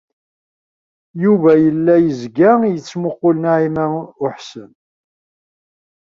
Yuba 1.23 1.51
yella 1.63 1.95
yezga 1.99 2.51
yettmuqul 2.73 3.35
Naɛima 3.41 3.85
u 4.23 4.25
Ḥsen. 4.35 4.71